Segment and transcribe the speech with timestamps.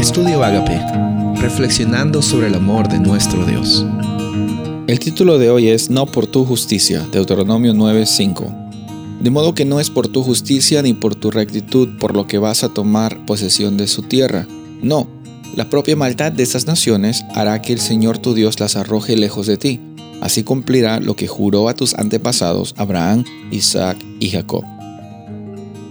[0.00, 0.80] Estudio Agape,
[1.42, 3.84] reflexionando sobre el amor de nuestro Dios.
[4.86, 8.50] El título de hoy es No por tu justicia, Deuteronomio 9:5.
[9.20, 12.38] De modo que no es por tu justicia ni por tu rectitud por lo que
[12.38, 14.46] vas a tomar posesión de su tierra.
[14.82, 15.06] No,
[15.54, 19.46] la propia maldad de esas naciones hará que el Señor tu Dios las arroje lejos
[19.46, 19.80] de ti.
[20.22, 24.64] Así cumplirá lo que juró a tus antepasados Abraham, Isaac y Jacob.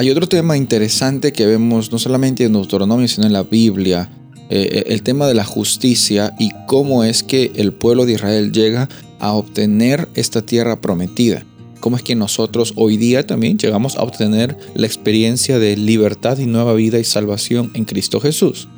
[0.00, 4.08] Hay otro tema interesante que vemos no solamente en Deuteronomio, sino en la Biblia,
[4.48, 8.52] eh, eh, el tema de la justicia y cómo es que el pueblo de Israel
[8.52, 8.88] llega
[9.18, 11.44] a obtener esta tierra prometida.
[11.80, 16.46] Cómo es que nosotros hoy día también llegamos a obtener la experiencia de libertad y
[16.46, 18.68] nueva vida y salvación en Cristo Jesús.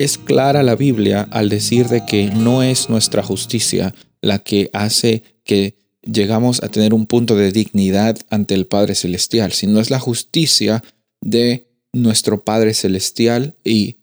[0.00, 5.22] Es clara la Biblia al decir de que no es nuestra justicia la que hace
[5.44, 10.00] que llegamos a tener un punto de dignidad ante el Padre Celestial, sino es la
[10.00, 10.82] justicia
[11.20, 13.96] de nuestro Padre Celestial y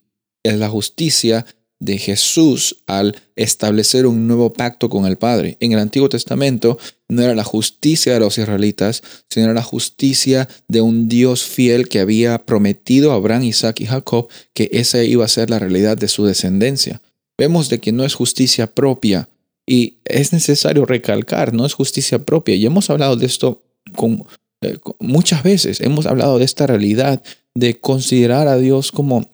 [0.44, 1.46] es la justicia
[1.80, 5.58] de Jesús al establecer un nuevo pacto con el Padre.
[5.60, 10.48] En el Antiguo Testamento no era la justicia de los israelitas, sino era la justicia
[10.68, 15.26] de un Dios fiel que había prometido a Abraham, Isaac y Jacob que esa iba
[15.26, 17.02] a ser la realidad de su descendencia.
[17.38, 19.30] Vemos de que no es justicia propia,
[19.68, 22.56] y es necesario recalcar, no es justicia propia.
[22.56, 23.64] Y hemos hablado de esto
[23.96, 24.24] con,
[24.62, 27.22] eh, muchas veces, hemos hablado de esta realidad
[27.54, 29.30] de considerar a Dios como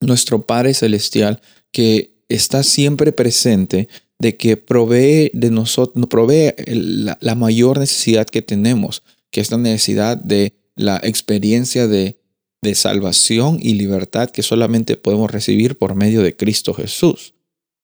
[0.00, 1.40] nuestro Padre Celestial
[1.72, 3.88] que está siempre presente,
[4.18, 9.58] de que provee de nosotros, provee la, la mayor necesidad que tenemos, que es la
[9.58, 12.20] necesidad de la experiencia de,
[12.62, 17.34] de salvación y libertad que solamente podemos recibir por medio de Cristo Jesús.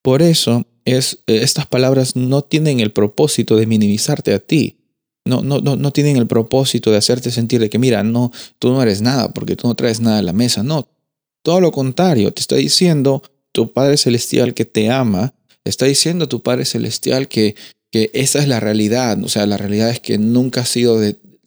[0.03, 4.79] Por eso, es, eh, estas palabras no tienen el propósito de minimizarte a ti.
[5.25, 8.71] No, no, no, no tienen el propósito de hacerte sentir de que, mira, no, tú
[8.71, 10.63] no eres nada porque tú no traes nada a la mesa.
[10.63, 10.89] No,
[11.43, 16.43] todo lo contrario, te está diciendo tu Padre Celestial que te ama, está diciendo tu
[16.43, 17.57] Padre Celestial que,
[17.91, 20.99] que esa es la realidad, o sea, la realidad es que nunca ha sido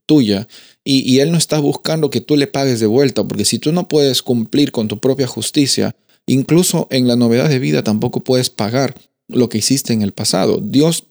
[0.05, 0.47] tuya
[0.83, 3.71] y, y Él no está buscando que tú le pagues de vuelta, porque si tú
[3.71, 5.95] no puedes cumplir con tu propia justicia,
[6.33, 8.95] incluso en la novedad de vida tampoco puedes pagar
[9.27, 10.59] lo que hiciste en el pasado.
[10.63, 11.05] Dios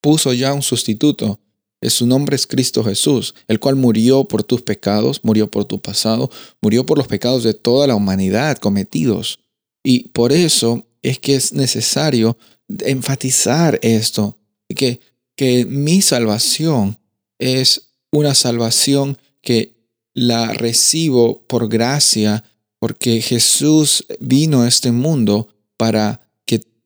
[0.00, 1.40] puso ya un sustituto.
[1.80, 6.30] Su nombre es Cristo Jesús, el cual murió por tus pecados, murió por tu pasado,
[6.60, 9.40] murió por los pecados de toda la humanidad cometidos.
[9.82, 12.36] Y por eso es que es necesario
[12.68, 14.38] enfatizar esto,
[14.68, 15.00] que,
[15.34, 16.98] que mi salvación
[17.38, 19.74] es una salvación que
[20.14, 22.44] la recibo por gracia,
[22.82, 26.26] porque Jesús vino a este mundo para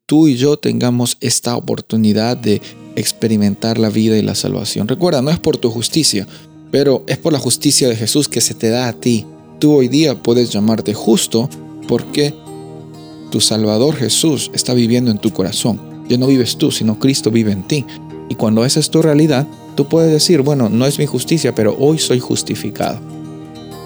[0.05, 2.61] tú y yo tengamos esta oportunidad de
[2.97, 4.89] experimentar la vida y la salvación.
[4.89, 6.29] Recuerda, no es por tu justicia,
[6.71, 9.25] pero es por la justicia de Jesús que se te da a ti.
[9.59, 11.49] Tú hoy día puedes llamarte justo
[11.89, 12.35] porque
[13.31, 15.81] tu Salvador Jesús está viviendo en tu corazón.
[16.11, 17.87] Ya no vives tú, sino Cristo vive en ti.
[18.29, 21.75] Y cuando esa es tu realidad, tú puedes decir, bueno, no es mi justicia, pero
[21.81, 23.01] hoy soy justificado.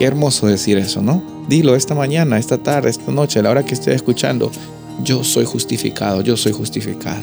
[0.01, 1.40] Qué hermoso decir eso, ¿no?
[1.51, 4.53] Dilo esta mañana, esta tarde, esta noche, a la hora que estés escuchando
[5.03, 7.23] yo soy justificado, yo soy justificado.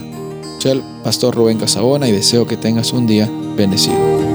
[0.59, 4.26] Soy el pastor Rubén Casabona y deseo que tengas un día bendecido.